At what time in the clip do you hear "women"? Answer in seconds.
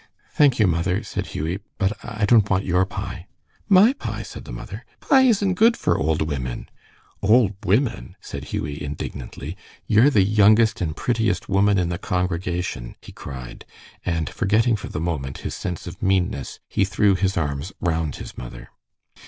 6.23-6.67, 7.63-8.15